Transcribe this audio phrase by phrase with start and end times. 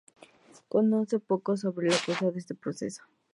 [0.51, 3.03] Se conoce poco sobre la causa de este proceso.